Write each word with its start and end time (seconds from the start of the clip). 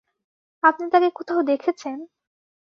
আপনি 0.63 0.85
তাকে 0.89 1.09
কোথাও 1.11 1.41
দেখেছেন? 1.43 1.97